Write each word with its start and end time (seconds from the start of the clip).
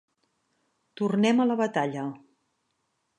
Tornem 1.01 1.43
a 1.43 1.47
la 1.49 1.59
batalla. 1.61 2.07